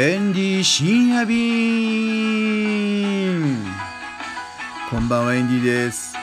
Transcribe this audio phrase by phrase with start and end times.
[0.00, 1.66] エンディ深夜便。
[4.88, 6.14] こんばんはエンディです。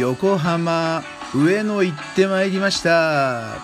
[0.00, 3.58] 横浜上野行ってまいりました。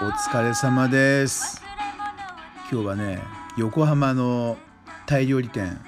[0.00, 1.62] お疲れ様です。
[2.72, 3.20] 今日はね
[3.58, 4.56] 横浜の
[5.04, 5.78] タイ料理店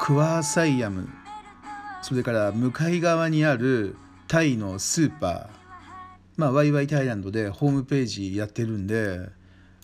[0.00, 1.06] クワーサイアム。
[2.00, 3.94] それから向かい側にある
[4.26, 5.55] タイのスーパー。
[6.36, 9.28] まあワイワイタイランドでホームページやってるんで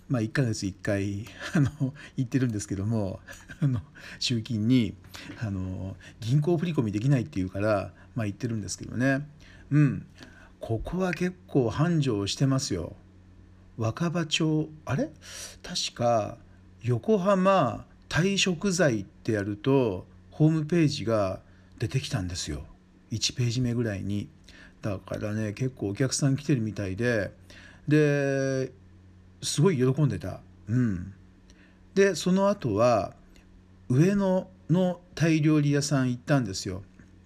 [0.08, 1.24] まあ1ヶ月1回
[1.54, 3.20] あの行ってるんですけども
[3.60, 3.80] あの
[4.18, 4.94] 集金に
[5.40, 9.26] あの銀行振込できないっていうからまあ行ってるんですけどね。
[9.70, 10.06] うん。
[10.60, 12.94] ここは結構繁盛してますよ。
[13.78, 15.10] 若葉町あれ？
[15.62, 16.36] 確か
[16.82, 21.40] 横浜タイ食材ってやるとホームページが
[21.78, 22.64] 出てきたんですよ。
[23.10, 24.28] 1ページ目ぐらいに。
[24.82, 27.30] だからね結構お客さん来てるみたいで
[27.88, 28.72] で
[29.40, 30.40] すごい喜んでた。
[30.68, 31.14] うん。
[31.94, 33.14] でその後は
[33.88, 36.82] 上野のタイ料理屋さん行ったんですよ。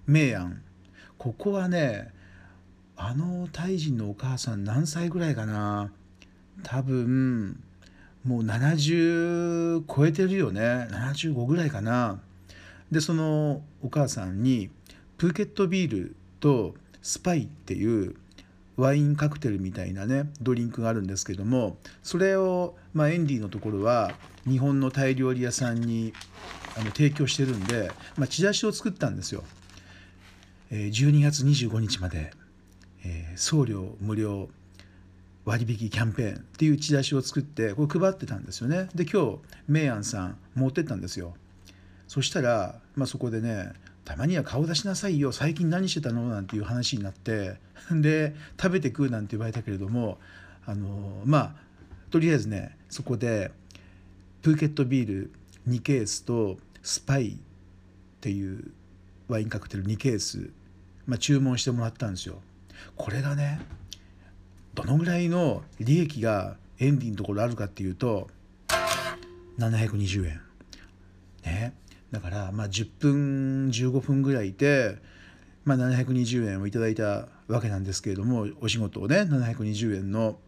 [0.07, 0.63] 明安
[1.19, 2.13] ここはね
[2.97, 5.91] あのタイ人のお母さん何歳ぐらいかな。
[6.63, 7.63] 多分
[8.25, 10.61] もう70超えてるよね。
[10.91, 12.21] 75ぐらいかな。
[12.91, 14.71] でそのお母さんに
[15.17, 16.75] プーケットビールと
[17.07, 18.17] スパイっていう
[18.77, 24.13] ワインカクテルみたいなねドリンクがあるんですけどもそれを、まあ、エンディのところは
[24.45, 26.13] 日本のタイ料理屋さんに
[26.77, 29.45] あの提供してるんで、まあ、チラシを作ったんですよ。
[30.71, 32.33] え、12月25日まで、
[33.05, 34.49] えー、送料無料
[35.45, 38.89] 割引キャンペーンっていうチラシを作ってこれ配ってたんですよね。
[38.97, 41.35] で今日メイアンさん持ってったんですよ。
[42.09, 43.73] そしたら、まあ、そこでね
[44.07, 46.29] たまには顔出しなさいよ最近何してたの？
[46.29, 47.57] なんていう話になって
[47.91, 50.19] で食べて食うなんて言われたけれども
[50.65, 51.57] あのまあ
[52.11, 53.51] とりあえずねそこで
[54.43, 55.31] プーケットビール
[55.69, 57.37] 2ケースとスパイっ
[58.21, 58.71] ていう
[59.27, 60.51] ワインカクテル2ケース、
[61.05, 62.41] まあ、注文してもらったんですよ。
[62.95, 63.61] これがね
[64.77, 68.29] どのぐらいの利益がエンディのところあるかっていうと
[69.59, 70.41] 720円。
[71.45, 71.75] ね
[72.17, 74.97] だからまあ10分15分ぐらいいて、
[75.67, 80.39] まあ、720円をいただいたわけなんですけれどもお仕事をね720円の。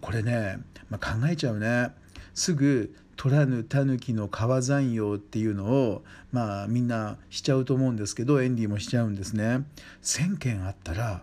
[0.00, 0.58] これね、
[0.90, 1.92] まあ、考えちゃうね。
[2.34, 9.64] すぐ取らぬ狸の川山用っていうのをまあみんなしちゃうと思うんですけどエンディもしちゃうんですね。
[10.02, 11.22] 1,000件あったら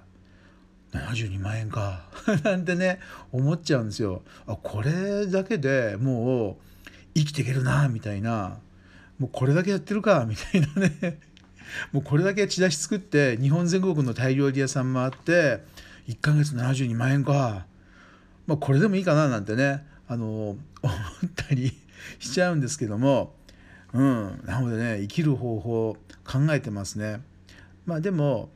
[0.94, 2.08] 72万円か。
[2.46, 3.00] なんてね
[3.34, 4.22] 思っちゃうんですよ。
[4.48, 6.56] あこれだけでもう
[7.14, 8.60] 生きていけるなみたいな。
[9.20, 11.20] もうこれだけやってるかみたいなね。
[11.92, 15.64] もうこれだけチラシ作って日本全国のタイ料理屋さん回って
[16.08, 17.66] 1ヶ月72万円か、
[18.46, 19.86] まあ、これでもいいかななんてね。
[20.08, 21.74] あの 思ったり
[22.20, 23.36] しちゃうんですけども、
[23.94, 27.22] うん、なのでね生きる方法考えてますね。
[27.86, 28.50] まあ、でも、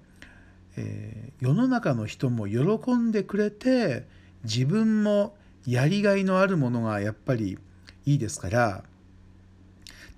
[0.75, 4.07] えー、世の中の人も喜んでくれて
[4.43, 5.35] 自分も
[5.67, 7.59] やりがいのあるものがやっぱり
[8.05, 8.83] いいですから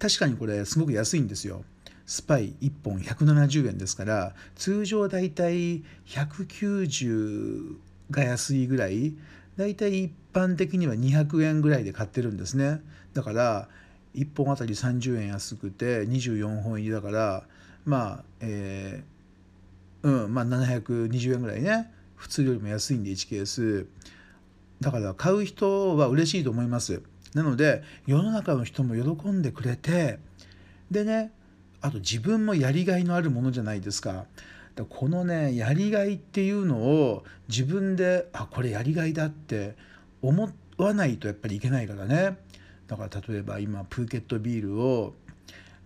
[0.02, 1.64] 確かにこれすごく安いんですよ。
[2.08, 7.76] スパイ1本170円ですから通常だいたい190
[8.10, 9.14] が安いぐらい
[9.58, 12.82] だいたい一般的には200円ぐらいで買ってるんですね。
[13.14, 13.70] だから
[14.16, 17.44] 1本あたり30円安くて24本入りだから
[17.86, 21.94] まあえー、うんまあ720円ぐらいね。
[22.16, 23.86] 普通よりも安いんで1ケース。
[24.80, 27.04] だから買う人は嬉しいと思います。
[27.34, 30.20] なので世の中の人も喜んでくれて
[30.90, 31.32] でね
[31.82, 34.26] あと自分もやりがいのあるものじゃないですか。
[34.76, 39.76] だこのねやりがいっていうのを自分であこれやりがいだって
[40.22, 42.38] 思わないとやっぱりいけないからね
[42.88, 45.14] だから例えば今プーケットビールを、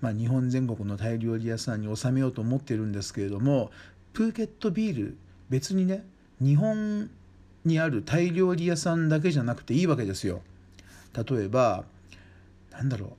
[0.01, 3.71] まあ、日本全国のタイ料理屋さんに収めようと思ってるんですけれども
[4.13, 5.17] プーケットビール
[5.49, 6.05] 別にね
[6.39, 7.09] 日本
[7.63, 10.41] にあるタイ料理屋さんだけじゃなくていいわけですよ。
[11.15, 11.85] 例えば
[12.71, 13.09] なんだろう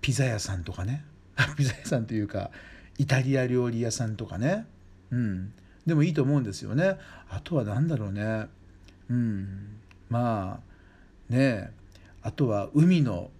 [0.00, 1.04] ピザ屋さんとかね。
[1.56, 2.50] ピザ屋さんというか
[2.98, 4.66] イタリア料理屋さんとかね。
[5.10, 5.52] うん。
[5.86, 6.96] でもいいと思うんですよね。
[7.28, 8.46] あとは何だろうね。
[9.08, 9.78] うん。
[10.08, 10.60] ま
[11.30, 11.70] あね。
[12.22, 13.30] あとは海の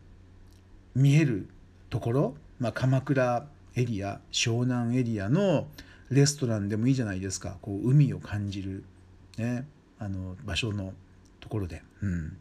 [0.94, 1.48] 見える
[1.90, 3.46] ところ、まあ、鎌倉
[3.76, 5.66] エリア湘南エリアの
[6.10, 7.56] レストランでもいいじゃないですか。
[7.62, 8.84] こう海を感じる、
[9.38, 9.66] ね、
[9.98, 10.92] あの場所の
[11.40, 12.36] ところで、うん。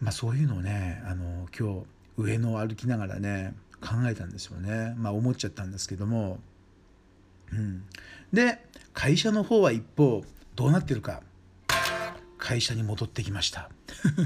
[0.00, 1.86] まあ、そういうのをねあの今日
[2.16, 4.94] 上野を歩きながらね考えたんですよね。
[4.96, 6.38] まあ思っちゃったんですけども、
[7.52, 7.84] うん、
[8.32, 8.58] で
[8.92, 10.24] 会社の方は一方
[10.54, 11.22] どうなってるか。
[12.38, 13.70] 会社に戻ってきました。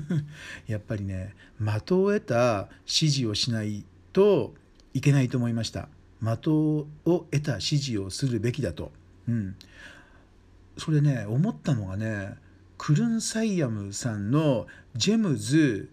[0.67, 4.55] やっぱりね的を得た指示をしないと
[4.93, 5.88] いけないと思いました。
[6.20, 8.91] 的を得た指示をするべきだと、
[9.29, 9.55] うん、
[10.76, 12.35] それね思ったのがね
[12.79, 15.91] クルンサイヤムさんのジェムズ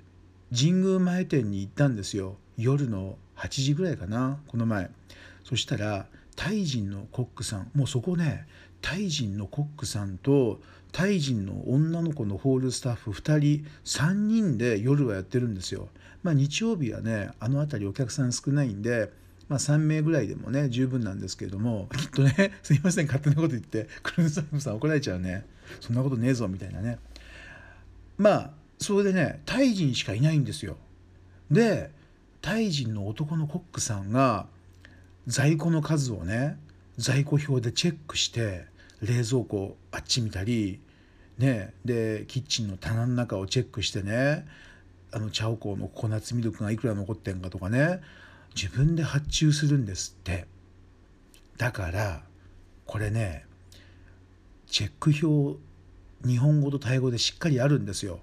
[0.55, 2.37] 神宮前店に行ったんですよ。
[2.57, 4.89] 夜の8時ぐらいかなこの前。
[5.43, 6.05] そしたら
[6.35, 8.47] タイ人のコックさんもうそこね
[8.81, 10.59] タイ人のコックさんと
[10.91, 15.89] タイ人の女の子のホールスタッフ2人3人で夜はやってるんですよ。
[16.23, 19.11] まあ、日曜日はねあの辺りお客さん少ないんで、
[19.49, 25.45] まあ、3名ぐらいでもね十分なんですけれどもきっとねすいません勝手なこと言ってクルーズスタッフさん怒られちゃうね。
[25.79, 26.99] そんなことねえぞみたいなね
[28.17, 30.77] まあそれでねタイ人しかいないんですよ。
[31.51, 31.91] で
[32.41, 34.47] タイ人の男のコックさんが
[35.27, 36.57] 在庫の数をね
[36.97, 38.65] 在庫表でチェックして
[39.01, 40.79] 冷蔵庫あっち見たり
[41.37, 44.45] ねでキッチンの棚の中をチェックしてね
[45.11, 48.01] あのチャオコーのココナッツミルクがいくら残ってんかとかね
[48.55, 50.45] 自分で発注するんですって
[51.57, 52.21] だから
[52.85, 53.45] これね
[54.67, 55.59] チェック表
[56.27, 58.19] 日本語とタイ語でしっかりあるんですよ。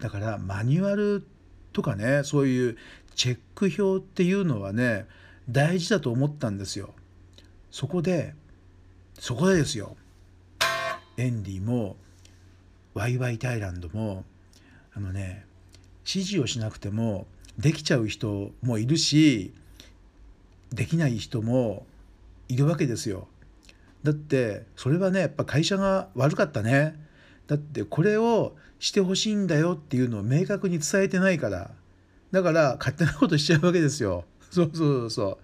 [0.00, 1.26] だからマニュアル
[1.72, 2.76] とかねそういう
[3.14, 5.06] チェック表っていうのはね
[5.48, 6.94] 大事だと思ったんですよ。
[7.70, 8.34] そこで
[9.18, 9.96] そこでですよ。
[11.16, 11.96] エンディも
[12.94, 14.24] ワイワイタイランドも
[14.94, 15.44] あのね
[16.06, 17.26] 指示をしなくても
[17.58, 19.52] できちゃう人もいるし
[20.72, 21.86] できない人も
[22.48, 23.28] いるわけですよ。
[24.02, 26.94] だってそれはねやっぱ会社が悪かったね。
[27.46, 31.70] だってこれをしてほしいんだよっていうのを明確に伝えてないから。
[32.30, 34.24] だから勝手なことしちゃうわけですよ。
[34.50, 35.38] そうそうそうそ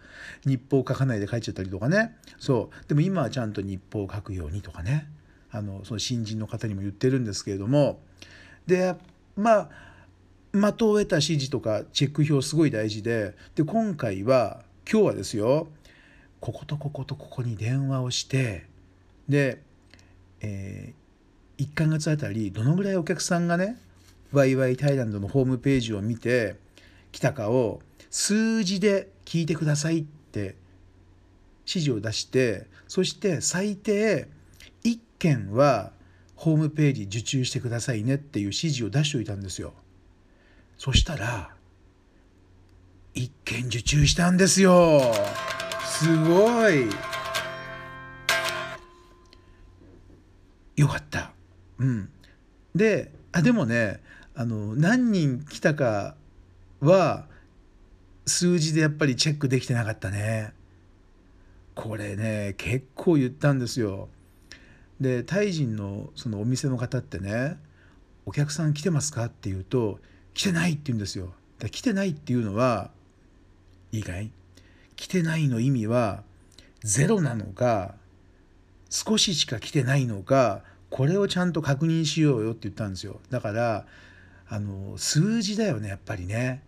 [0.46, 0.48] う。
[0.48, 2.16] 日報を書かないで書いちゃったりとかね。
[2.38, 2.88] そう。
[2.88, 5.08] でも今はちゃんと日報を書くようにとかね。
[5.50, 8.00] あのその新人の方にも言ってるんですけれども。
[8.66, 8.94] で
[9.36, 9.70] まあ
[10.52, 13.34] 的を得た指示とかチェック表すごい大事で。
[13.54, 15.68] で今回は今日はですよ。
[16.44, 18.66] こことこことここに電話をして
[19.30, 19.62] で、
[20.42, 23.78] えー、1ヶ月あたりどのぐらいお客さんがね
[24.30, 26.56] ワイワイタイランドのホームページを見て
[27.12, 27.80] 来たかを
[28.10, 30.54] 数字で聞いてくださいって
[31.66, 34.28] 指示を出してそして最低
[34.84, 35.92] 1件は
[36.36, 39.72] ホームページ受注してくださいねっていう指示を出しておいたんですよ。
[40.76, 41.52] そしたら
[43.14, 45.00] 1件受注したんですよ。
[45.94, 46.90] すごい。
[50.76, 51.30] よかった。
[51.78, 52.08] うん。
[52.74, 54.00] であでもね
[54.34, 56.16] あの何人来たか
[56.80, 57.26] は
[58.26, 60.52] 数字でやっぱりチェックできてなかったね。
[61.76, 64.08] これね結構言ったんですよ。
[65.00, 67.56] でタイ人のそのお店の方ってね
[68.26, 70.00] 「お客さん来てますか?」って言うと
[70.34, 71.32] 「来てない」って言うんですよ。
[71.60, 72.90] だ来てないっていうのは
[73.92, 74.32] いいかい
[74.96, 76.22] 来てないの意味は
[76.82, 77.94] ゼロなのか
[78.90, 83.20] 少ししか来てないのかこれをちゃんと確認しようよって言ったんですよ。
[83.30, 83.86] だから
[84.48, 86.62] あの数字だよねやっぱりね。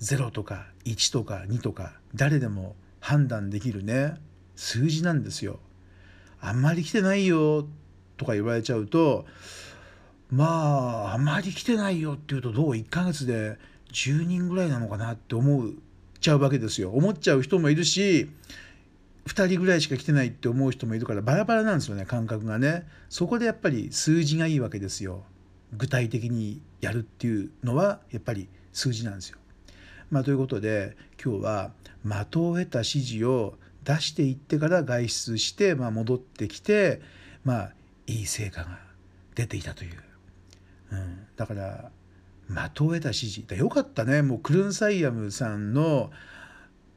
[0.00, 4.14] 0とか1とか2とか誰でも判断できるね。
[4.56, 5.60] 数字なんですよ。
[6.40, 7.66] あんまり来てないよ
[8.16, 9.26] とか言われちゃうと
[10.30, 13.58] まああんまり来てないよっていうとどう？1ヶ月で
[13.92, 15.70] 10人ぐらいなのかなって思っ
[16.20, 16.90] ちゃうわけですよ。
[16.90, 18.30] 思っちゃう人もいるし
[19.26, 22.86] 2人ぐらいしか来てないって思う人もいるからバラバラなんですよね感覚がね。
[23.08, 25.24] そこでやっぱり数字がいいわけですよ。
[25.76, 29.38] 具体的にやるっていうのはやっぱり数字なんですよ。
[30.10, 31.72] まあ、ということで今日は
[32.02, 37.00] 的を得た指示を出していってから外出して、まあ、戻ってきて、
[37.44, 37.72] まあ、
[38.06, 38.78] いい成果が
[39.34, 39.92] 出ていたという、
[40.92, 41.90] うん、だから
[42.48, 43.54] 的を得た指示。
[43.54, 44.22] よかったね。
[44.22, 46.10] もうクルンサイヤムさんの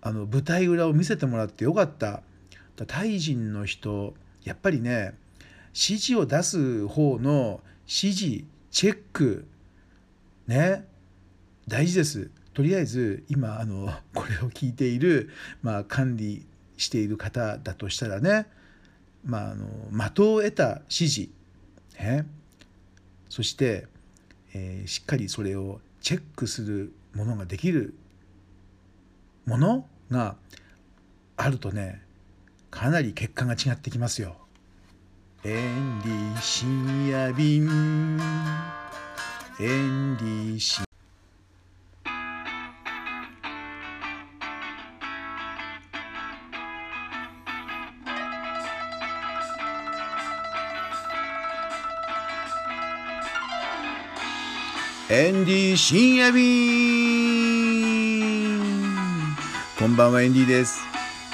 [0.03, 2.23] あの舞台裏を見せてもらってよかった。
[2.87, 5.13] タイ人の人やっぱりね
[5.67, 9.45] 指示を出す方の指示チェック
[10.47, 10.87] ね
[11.67, 12.31] 大事です。
[12.53, 15.29] とりあえず今あの これを聞いている、
[15.61, 16.45] まあ、管理
[16.77, 18.47] している方だとしたらね、
[19.23, 21.29] まあ、あの的を得た指示、
[21.99, 22.25] ね、
[23.29, 23.87] そして、
[24.53, 27.93] えー、しっかりそれをチェックするものができる
[29.45, 30.35] ものが
[31.37, 32.01] あるとね
[32.69, 34.35] かなり結果が違ってきますよ。
[35.43, 37.65] エンディ深夜便
[39.59, 40.90] エンディ深
[55.13, 56.95] エンディ深夜便
[59.77, 60.79] こんばんはエンディです。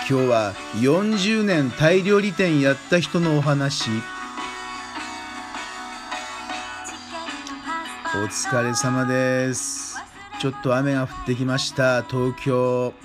[0.10, 3.92] 今日は40年タイ料理店やった人のお話。
[8.16, 10.00] お疲れ様です。
[10.42, 12.02] ちょっと雨が降ってきました。
[12.02, 12.96] 東京。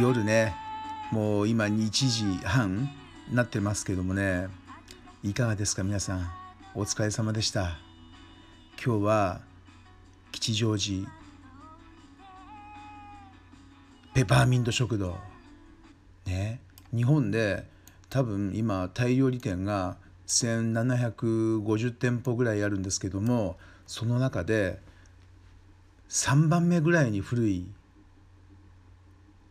[0.00, 0.54] 夜ね。
[1.10, 2.88] もう今2時半
[3.32, 4.46] なってますけどもね。
[5.24, 6.30] いかがですか皆さん。
[6.76, 7.85] お疲れ様でした。
[8.82, 9.40] 今日は
[10.32, 11.08] 吉祥寺
[14.14, 15.16] ペパーミント食堂。
[16.26, 16.60] ね。
[16.94, 17.66] 日本で
[18.10, 23.56] 多分今タイ料理店が1750店舗ぐらいあるんですけども
[23.86, 24.78] その中で
[26.08, 27.66] 3番目ぐらいに古い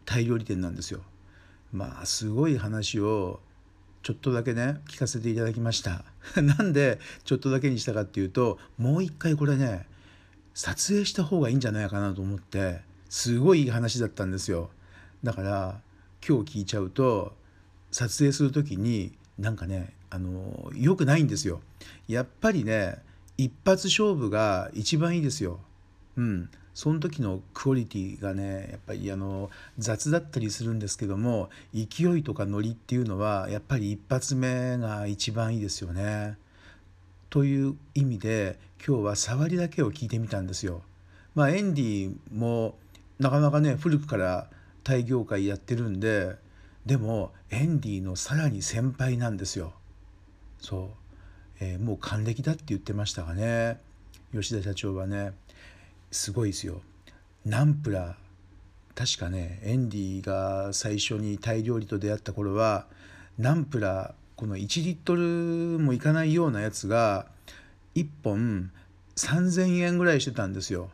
[0.06, 1.02] タイ料理店なんですよ。
[1.74, 3.40] まあすごい話を
[4.04, 6.06] ちょっとだけね聞かせていただきました。
[6.42, 9.88] なんでちょっとだけにしたかっていうともう一回これね
[10.54, 14.70] 撮影した方がいいんじゃないかなと思ってすごいいい話だったんですよ。
[15.24, 15.82] だから
[16.28, 17.36] 今日聞いちゃうと
[17.92, 21.62] 撮影する時になんかねあの良くないんですよ。
[22.08, 22.98] やっぱりね
[23.38, 25.60] 一発勝負が一番いいですよ。
[26.18, 26.50] うん。
[26.76, 36.38] その時のクオリティがねやっぱりあの雑だったりするんですけども勢いとかノリっていうのはやっぱり一発目が一番いいですよね。
[37.30, 40.82] という意味で今日は触りだけを聞いてみたんですよ。
[41.34, 42.78] まあエンディも
[43.20, 44.50] なかなかね古くから
[44.84, 46.36] タイ業界やってるんで
[46.86, 49.72] でもエンディのさらに先輩なんですよ。
[50.60, 50.90] そう、
[51.62, 53.80] えー、もう還暦だって言ってましたがね
[54.34, 55.32] 吉田社長はね。
[56.12, 56.82] すごいですよ。
[57.46, 58.26] ナンプラー。
[58.96, 62.86] 確かねエンディが最初にタイ料理と出会った頃は
[63.38, 65.22] ナンプラーこの1リットル
[65.80, 67.28] もいかないようなやつが
[67.96, 68.72] 1本
[69.18, 70.90] 3,000円ぐらいしてたんですよ。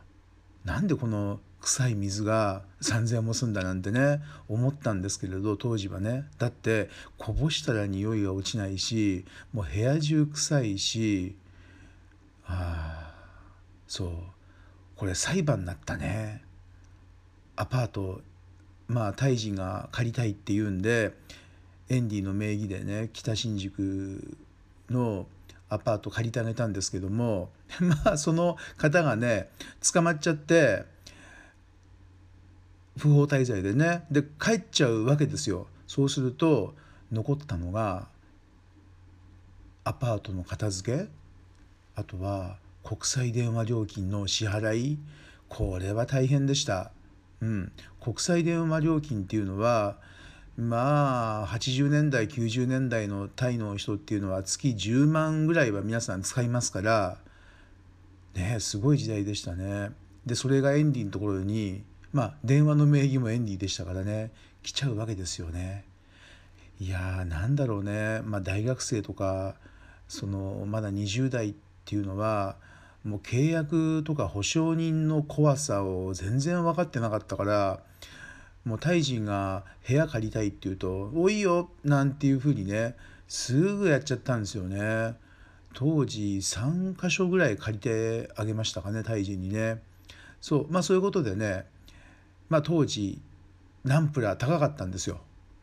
[0.64, 6.26] なんでこの臭い水が3,000円もすんだなんてね思ったんですけれど当時はね。
[6.38, 6.88] だって
[7.18, 11.36] こぼしたら匂いが落ちないしもう部屋中臭いし
[12.44, 13.14] ああ
[13.86, 14.10] そう。
[15.02, 16.44] これ裁判になったね。
[17.56, 18.20] アパート
[18.86, 21.12] まあタイ人が借りたいって言うんで
[21.88, 24.38] エンディの名義でね北新宿
[24.88, 25.26] の
[25.68, 27.50] アパート借りてあげたんですけども
[28.04, 29.48] まあその方がね
[29.92, 30.84] 捕まっちゃって
[32.96, 35.66] 不法滞在でねで帰っちゃうわけですよ。
[35.88, 36.76] そうすると
[37.10, 38.06] 残ったのが
[39.82, 41.08] アパートの片付け
[41.96, 44.98] あとは国際電話料金の支払い
[45.48, 46.92] これは大変でした。
[47.40, 49.98] うん、国際電話料金っていうのは
[50.56, 57.18] まあ80年代90年代のタイの人っていうのは月10万ぐらいは皆さん使いますから
[58.34, 59.90] ねすごい時代でしたね。
[60.26, 64.30] でそれがエンディのところにまあ電話の名義もエンディでしたからね
[64.62, 65.84] 来ちゃうわけですよね。
[66.80, 69.54] いやーなんだろうね、まあ、大学生とか
[70.08, 72.56] そのまだ20代っていうのは
[73.04, 77.80] もう契約とか保証人の怖さを全然分かってなかったから
[78.64, 82.94] もうタイ人が部屋借りたいって言うと「おいよ」なんていうふうにね
[83.26, 85.16] すぐやっちゃったんですよね。
[85.74, 89.82] 当時3箇所ぐらい借りてあげましたかねタイ人にね。
[90.40, 91.66] そうまあそういうことでね
[92.50, 93.20] まあ当時
[93.84, 95.20] ナンプラー高かったんですよ。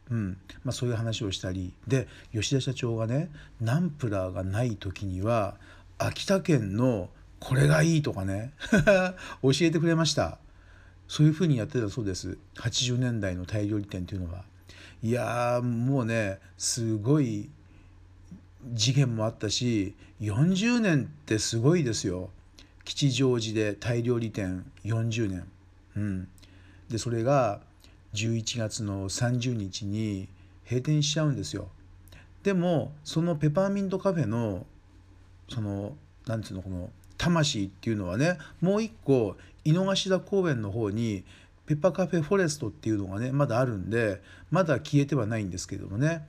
[0.09, 3.29] うんまあ、そういう話をしたりで吉田社長がね
[3.61, 5.57] ナンプラーがない時には
[5.99, 8.53] 秋田県のこれがいいとかね。
[9.41, 10.39] 教えてくれました。
[11.07, 12.37] そういうふうにやってたそうです。
[12.55, 14.43] 80年代のタイ料理店っていうのは
[15.01, 17.49] いやもうねすごい
[18.73, 22.29] 事件もあったし40年ってすごいですよ。
[22.83, 25.47] 吉祥寺でタイ料理店40年。
[25.95, 26.27] うん。
[26.89, 27.61] でそれが
[28.13, 30.27] 11月の30日に
[30.65, 31.69] 閉店しちゃうんですよ。
[32.43, 34.65] でもそのペパーミントカフェの
[35.49, 35.95] その
[36.27, 41.23] なんていうのこの魂っていうのはねもう一個井の頭公園の方に
[41.67, 46.25] ペッパーカフェフォレストっていうのがねまだあるんでまだ消えてはないんですけどもね。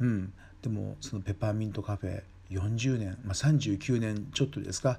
[0.00, 0.32] うん。
[0.62, 4.98] でもそのペッパーミントカフェ40年、まあ、39年ちょっとですか、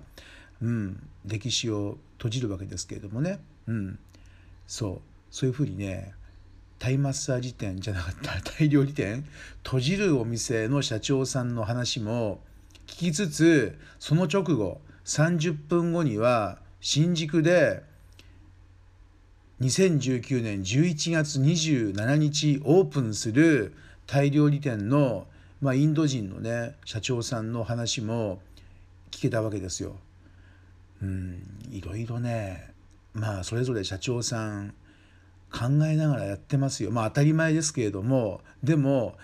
[0.61, 3.99] うん、歴史を閉じるわけですけれどもね、うん、
[4.67, 5.01] そう。
[5.31, 6.13] そういうふうにね
[6.79, 9.25] タイマッサージ店じゃなかった タイ料理店
[9.63, 12.41] 閉じるお店の社長さんの話も
[12.87, 17.81] 聞きつつその直後30分後には新宿で
[19.59, 23.73] 2019年11月27日オープンする
[24.05, 25.25] タイ料理店の、
[25.61, 28.39] まあ、インド人のね社長さんの話も
[29.09, 29.95] 聞けたわけですよ。
[31.01, 32.71] うんいろいろね
[33.13, 34.75] まあそれぞれ社長さん
[35.51, 39.15] 考えながらやってますよまあ当たり前ですけれどもでも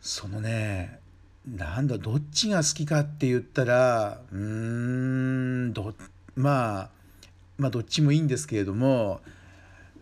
[0.00, 0.99] そのね
[1.46, 5.94] なんだどっちが好きかって言ったらうんど
[6.36, 6.90] まあ
[7.56, 9.20] まあどっちもいいんですけれども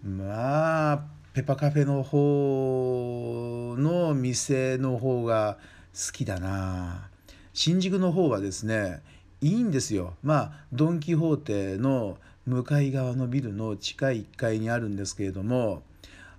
[0.02, 1.04] まあ
[1.35, 5.59] ペパカフェの方の店の方が
[5.95, 7.09] 好きだな。
[7.52, 9.00] 新宿の方はですね
[9.40, 10.14] いいんですよ。
[10.23, 15.83] まあドン・キホーテの向かい側のビルの地下1階にあるんですけれども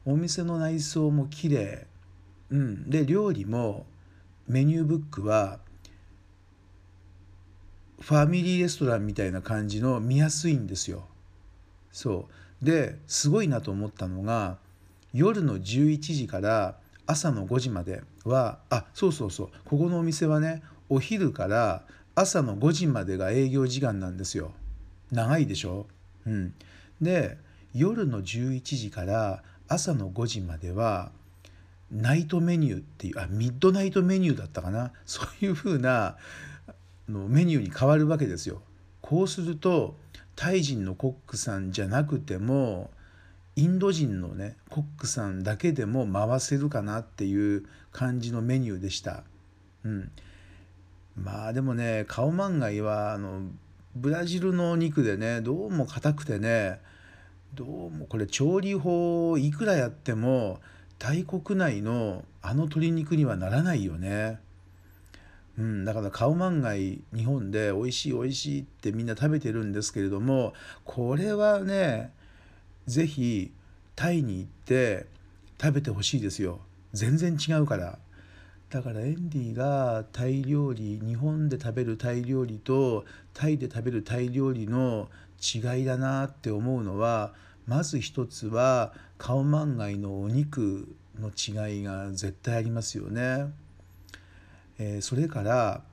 [0.06, 1.88] お店の内装も綺麗。
[2.50, 2.90] うん。
[2.90, 3.86] で料理も
[4.50, 5.60] メニューブックは
[8.02, 11.06] ファミリーレストランみたいな感じの見やすいんですよ。
[11.92, 12.28] そ
[12.62, 12.66] う。
[12.66, 14.58] ですごいなと思ったのが
[15.14, 19.50] 夜の11時から朝の5時まではあそうそうそう。
[19.66, 21.84] ここのお店はねお昼から
[22.16, 24.52] 朝の5時までが営業時間なんですよ。
[25.12, 25.86] 長いでしょ？
[26.26, 26.54] うん、
[27.00, 27.38] で
[27.76, 31.12] 夜の11時から朝の5時までは
[31.92, 34.92] ナイトメニューっていうあミッドナイトメニューだったかな？
[35.06, 36.18] そういうふうな
[37.08, 38.62] のメニューに変わるわけですよ。
[39.02, 39.98] こうすると
[40.36, 42.92] タイ人のコックさんじゃなくても
[43.56, 49.24] インド人のねコックさんだけでも回せるかなっていう感じのメニューでした。
[49.84, 50.12] うん、
[51.16, 53.50] まあでもねカオマンガイはあの
[53.96, 56.80] ブラジルのお肉でねどうも硬くてね
[57.56, 60.60] どうもこれ調理法いくらやっても
[61.00, 64.40] タイ国内のあの鶏肉にはならないよね。
[65.58, 70.54] うん、だからカオマンガイ日本で美味しい美味しいってみんな食べてるんですけれども
[70.86, 72.14] これはね
[72.88, 73.52] 是非
[73.98, 75.06] タイに行って
[75.62, 76.62] 食べてほしいですよ
[76.94, 78.00] 全然違うから
[78.70, 85.10] だからエンディがタイ料理日本で食べるタイ料理とタイで食べるタイ料理の
[85.42, 87.34] 違いだなって思うのは
[87.70, 93.54] まず一つはカオマンガイのお肉の違いが絶対ありますよね。
[94.80, 95.84] えー、それから、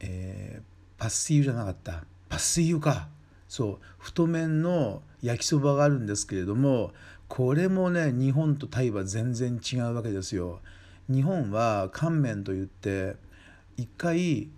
[0.00, 0.62] えー、
[0.98, 2.04] パッシーユじゃなかった。
[2.30, 3.08] パッシーユか。
[3.48, 3.78] そう。
[3.98, 6.92] 太麺の焼きそばがあるんですけれども
[7.28, 10.60] これもね日本とタイは全然違うわけですよ。
[11.06, 13.16] 日本は乾麺といって
[13.76, 14.48] 一回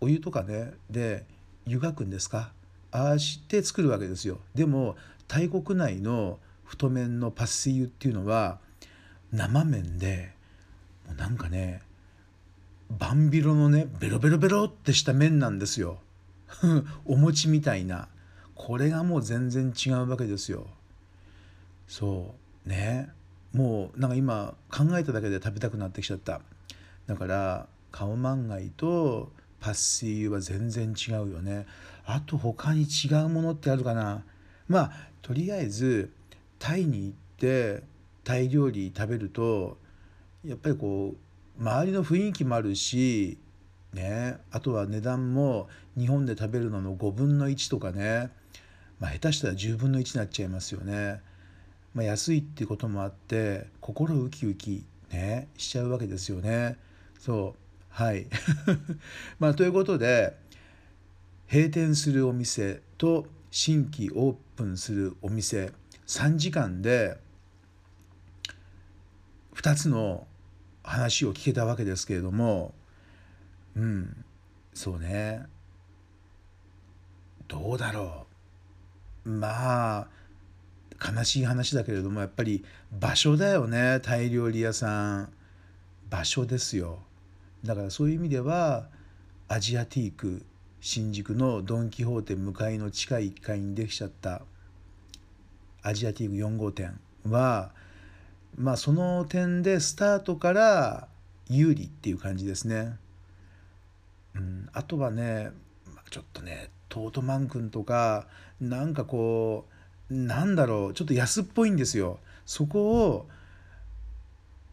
[0.00, 1.24] お湯とかねで
[1.64, 2.50] 湯がくんですか？
[2.90, 4.40] ああして作るわけですよ。
[4.52, 4.96] でも
[5.28, 8.58] 大国内の太麺のパッシーユっていうのは
[9.32, 10.32] 生麺で
[11.06, 11.82] もうなんかね
[12.90, 15.98] バンビロのねベロベロベロってした麺なんですよ。
[17.04, 18.08] お餅みたいな。
[18.54, 20.66] これがもう全然違うわけですよ。
[21.88, 22.34] そ
[22.64, 22.68] う。
[22.68, 23.10] ね。
[23.52, 26.40] もうなんか今考えただけで食べたくなってきちゃった。
[27.06, 31.66] だからカオマンガイとパッシーユは全然違うよね。
[32.04, 34.24] あと他に違うものってあるかな。
[34.68, 36.10] まあとりあえず
[36.58, 37.82] タイに行って
[38.24, 39.76] タイ料理食べると
[40.44, 41.14] やっぱりこ
[41.58, 43.38] う周りの雰囲気もあるし
[43.92, 48.30] ねあとは値段も日本で食べるのの5分の1とかね
[48.98, 51.20] まあ下手したら10分の1になっちゃいますよね。
[51.94, 56.76] まあ、安いってこともあって心ウキウキねしちゃうわけですよね。
[57.18, 58.26] そうはい
[59.38, 60.36] まあということで
[61.50, 65.70] 閉店するお店と新規オープンするお店
[66.08, 67.16] 3時間で
[69.54, 70.26] 2つの
[70.82, 72.74] 話を聞けたわけですけれども
[73.76, 74.24] うん
[74.74, 75.44] そうね。
[77.46, 78.26] どうだろ
[79.24, 79.30] う。
[79.30, 80.08] まあ
[81.00, 85.32] 悲しい話だけれどもやっぱり場所だよねタイ料理屋さん。
[86.10, 87.04] 場所ですよ。
[87.64, 88.88] だからそういう意味では
[89.46, 90.44] アジアティーク
[90.86, 94.42] 新宿のドン・キホーテ向かいの地下1階にできちゃった
[95.82, 97.70] アジアティーク4号店は
[98.54, 101.08] まあその点でスタートから
[101.48, 102.98] 有利っていう感じですね。
[104.34, 105.52] うん、あとはね
[106.10, 108.26] ちょっとねトートマン君とか
[108.60, 109.64] なんかこ
[110.10, 112.18] うなんだろうちょっと安っぽいんですよ。
[112.44, 113.26] そこを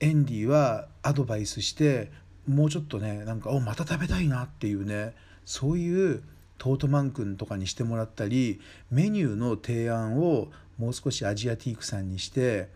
[0.01, 2.11] エンディはアドバイスして
[2.45, 5.13] もうちょっとねなんかおまた食べたいなっていうね
[5.45, 6.23] そういう
[6.57, 12.69] トートマン君とかにしてもらったりメニューの提案をもう少しアジアティークさんにして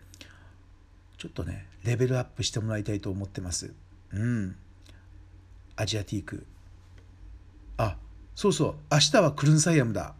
[1.18, 3.72] ちょっとねレベルアップしてもらいたいと思ってます。
[4.12, 4.56] うん。
[5.76, 6.44] アジアティーク。
[7.76, 7.96] あ
[8.34, 8.74] そうそう。
[8.90, 10.14] 明日はクルンサイアムだ。